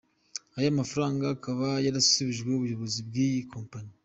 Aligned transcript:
Aya 0.57 0.77
mafaranga 0.79 1.23
akaba 1.35 1.67
yarasubijwe 1.85 2.49
ubuyobozi 2.53 2.99
bw’iyi 3.07 3.41
Kompanyi. 3.53 3.93